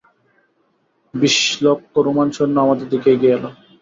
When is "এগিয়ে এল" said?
3.11-3.45